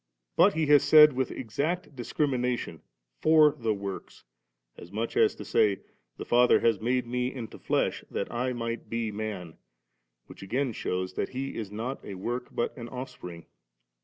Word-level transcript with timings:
But 0.35 0.55
He 0.55 0.65
has 0.65 0.81
said 0.81 1.13
with 1.13 1.29
exact 1.29 1.95
discrimination^ 1.95 2.79
'for 3.21 3.51
the 3.51 3.71
works;' 3.71 4.23
as 4.75 4.91
much 4.91 5.15
as 5.15 5.35
to 5.35 5.45
say, 5.45 5.81
* 5.97 6.17
The 6.17 6.25
Father 6.25 6.59
has 6.61 6.81
made 6.81 7.05
Me 7.05 7.31
into 7.31 7.59
flesh, 7.59 8.03
that 8.09 8.33
I 8.33 8.51
might 8.51 8.89
be 8.89 9.11
man,' 9.11 9.59
which 10.25 10.41
again 10.41 10.73
shews 10.73 11.13
that 11.13 11.29
He 11.29 11.55
is 11.55 11.71
not 11.71 12.03
a 12.03 12.15
work 12.15 12.47
but 12.51 12.75
an 12.75 12.87
ofispring. 12.89 13.45